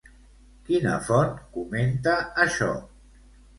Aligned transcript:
Quina 0.69 0.93
font 1.09 1.37
comenta 1.59 2.17
això? 2.49 2.73